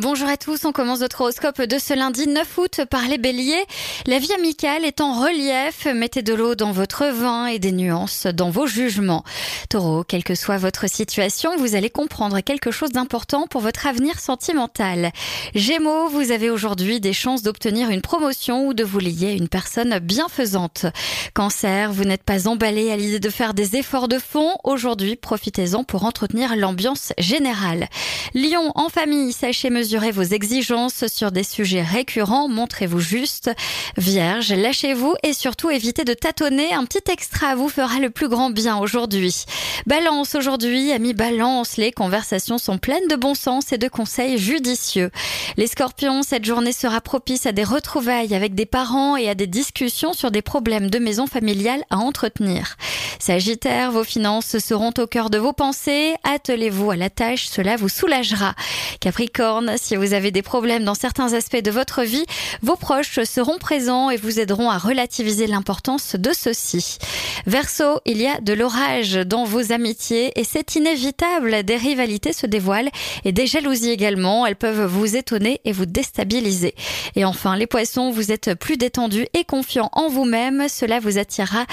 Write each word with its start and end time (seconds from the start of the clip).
Bonjour 0.00 0.28
à 0.28 0.36
tous, 0.36 0.64
on 0.64 0.72
commence 0.72 0.98
notre 0.98 1.20
horoscope 1.20 1.62
de 1.62 1.78
ce 1.78 1.94
lundi 1.94 2.26
9 2.26 2.58
août 2.58 2.80
par 2.90 3.06
les 3.06 3.16
béliers. 3.16 3.64
La 4.08 4.18
vie 4.18 4.32
amicale 4.32 4.84
est 4.84 5.00
en 5.00 5.20
relief, 5.20 5.86
mettez 5.86 6.20
de 6.22 6.34
l'eau 6.34 6.56
dans 6.56 6.72
votre 6.72 7.06
vin 7.06 7.46
et 7.46 7.60
des 7.60 7.70
nuances 7.70 8.26
dans 8.26 8.50
vos 8.50 8.66
jugements. 8.66 9.22
Taureau, 9.70 10.02
quelle 10.02 10.24
que 10.24 10.34
soit 10.34 10.56
votre 10.56 10.90
situation, 10.90 11.56
vous 11.58 11.76
allez 11.76 11.90
comprendre 11.90 12.40
quelque 12.40 12.72
chose 12.72 12.90
d'important 12.90 13.46
pour 13.46 13.60
votre 13.60 13.86
avenir 13.86 14.18
sentimental. 14.18 15.12
Gémeaux, 15.54 16.08
vous 16.08 16.32
avez 16.32 16.50
aujourd'hui 16.50 16.98
des 16.98 17.12
chances 17.12 17.42
d'obtenir 17.42 17.90
une 17.90 18.02
promotion 18.02 18.66
ou 18.66 18.74
de 18.74 18.82
vous 18.82 18.98
lier 18.98 19.28
à 19.28 19.34
une 19.34 19.48
personne 19.48 20.00
bienfaisante. 20.00 20.86
Cancer, 21.34 21.92
vous 21.92 22.02
n'êtes 22.02 22.24
pas 22.24 22.48
emballé 22.48 22.90
à 22.90 22.96
l'idée 22.96 23.20
de 23.20 23.30
faire 23.30 23.54
des 23.54 23.76
efforts 23.76 24.08
de 24.08 24.18
fond. 24.18 24.56
Aujourd'hui, 24.64 25.14
profitez-en 25.14 25.84
pour 25.84 26.04
entretenir 26.04 26.56
l'ambiance 26.56 27.12
générale. 27.16 27.88
Lion, 28.34 28.72
en 28.74 28.88
famille, 28.88 29.32
sachez 29.32 29.70
mesurez 29.84 30.12
vos 30.12 30.22
exigences 30.22 31.06
sur 31.08 31.30
des 31.30 31.42
sujets 31.42 31.82
récurrents, 31.82 32.48
montrez-vous 32.48 33.00
juste. 33.00 33.50
Vierge, 33.98 34.50
lâchez-vous 34.50 35.14
et 35.22 35.34
surtout 35.34 35.68
évitez 35.68 36.04
de 36.04 36.14
tâtonner. 36.14 36.72
Un 36.72 36.86
petit 36.86 37.12
extra 37.12 37.54
vous 37.54 37.68
fera 37.68 38.00
le 38.00 38.08
plus 38.08 38.28
grand 38.28 38.48
bien 38.48 38.78
aujourd'hui. 38.78 39.44
Balance 39.86 40.36
aujourd'hui, 40.36 40.90
amis 40.90 41.12
Balance, 41.12 41.76
les 41.76 41.92
conversations 41.92 42.56
sont 42.56 42.78
pleines 42.78 43.08
de 43.08 43.16
bon 43.16 43.34
sens 43.34 43.72
et 43.72 43.78
de 43.78 43.88
conseils 43.88 44.38
judicieux. 44.38 45.10
Les 45.58 45.66
scorpions, 45.66 46.22
cette 46.22 46.46
journée 46.46 46.72
sera 46.72 47.02
propice 47.02 47.44
à 47.44 47.52
des 47.52 47.62
retrouvailles 47.62 48.34
avec 48.34 48.54
des 48.54 48.64
parents 48.64 49.18
et 49.18 49.28
à 49.28 49.34
des 49.34 49.46
discussions 49.46 50.14
sur 50.14 50.30
des 50.30 50.40
problèmes 50.40 50.88
de 50.88 50.98
maison 50.98 51.26
familiale 51.26 51.84
à 51.90 51.98
entretenir. 51.98 52.78
Sagittaire, 53.18 53.92
vos 53.92 54.04
finances 54.04 54.58
seront 54.58 54.94
au 54.96 55.06
cœur 55.06 55.28
de 55.28 55.36
vos 55.36 55.52
pensées. 55.52 56.14
Attelez-vous 56.24 56.90
à 56.90 56.96
la 56.96 57.10
tâche, 57.10 57.48
cela 57.48 57.76
vous 57.76 57.90
soulagera. 57.90 58.54
Capricorne, 59.00 59.73
si 59.76 59.96
vous 59.96 60.12
avez 60.12 60.30
des 60.30 60.42
problèmes 60.42 60.84
dans 60.84 60.94
certains 60.94 61.32
aspects 61.32 61.62
de 61.62 61.70
votre 61.70 62.02
vie, 62.02 62.24
vos 62.62 62.76
proches 62.76 63.22
seront 63.24 63.58
présents 63.58 64.10
et 64.10 64.16
vous 64.16 64.40
aideront 64.40 64.70
à 64.70 64.78
relativiser 64.78 65.46
l'importance 65.46 66.16
de 66.16 66.32
ceux-ci. 66.32 66.98
Verseau, 67.46 68.00
il 68.04 68.20
y 68.20 68.26
a 68.26 68.40
de 68.40 68.52
l'orage 68.52 69.14
dans 69.14 69.44
vos 69.44 69.72
amitiés 69.72 70.32
et 70.38 70.44
c'est 70.44 70.74
inévitable. 70.76 71.62
Des 71.62 71.76
rivalités 71.76 72.32
se 72.32 72.46
dévoilent 72.46 72.90
et 73.24 73.32
des 73.32 73.46
jalousies 73.46 73.90
également. 73.90 74.46
Elles 74.46 74.56
peuvent 74.56 74.84
vous 74.84 75.16
étonner 75.16 75.60
et 75.64 75.72
vous 75.72 75.86
déstabiliser. 75.86 76.74
Et 77.16 77.24
enfin, 77.24 77.56
les 77.56 77.66
poissons, 77.66 78.10
vous 78.10 78.32
êtes 78.32 78.54
plus 78.54 78.76
détendus 78.76 79.26
et 79.34 79.44
confiants 79.44 79.90
en 79.92 80.08
vous-même. 80.08 80.68
Cela 80.68 81.00
vous 81.00 81.18
attirera 81.18 81.66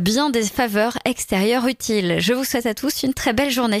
bien 0.00 0.30
des 0.30 0.44
faveurs 0.44 0.98
extérieures 1.04 1.66
utiles. 1.66 2.16
Je 2.18 2.32
vous 2.32 2.44
souhaite 2.44 2.66
à 2.66 2.74
tous 2.74 3.02
une 3.02 3.14
très 3.14 3.32
belle 3.32 3.50
journée. 3.50 3.80